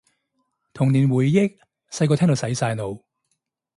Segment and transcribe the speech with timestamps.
[0.73, 1.59] 童年回憶，
[1.91, 3.03] 細個聽到洗晒腦